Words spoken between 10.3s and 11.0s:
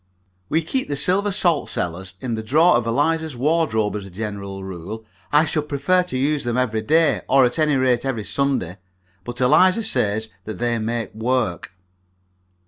that they